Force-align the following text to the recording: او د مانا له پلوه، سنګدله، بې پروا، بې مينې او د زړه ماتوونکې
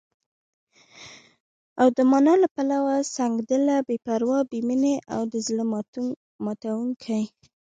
او 1.81 1.87
د 1.95 1.99
مانا 2.09 2.33
له 2.43 2.47
پلوه، 2.55 2.95
سنګدله، 3.15 3.75
بې 3.87 3.97
پروا، 4.05 4.39
بې 4.49 4.59
مينې 4.67 4.95
او 5.13 5.21
د 5.31 5.33
زړه 5.47 5.63
ماتوونکې 6.43 7.21